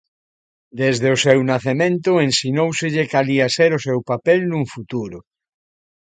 Desde 0.81 1.07
o 1.15 1.21
seu 1.25 1.39
nacemento 1.51 2.11
ensinóuselle 2.27 3.03
cal 3.11 3.27
ía 3.37 3.47
ser 3.57 3.71
o 3.77 3.83
seu 3.87 3.99
papel 4.11 4.39
nun 4.51 4.63
futuro. 4.73 5.17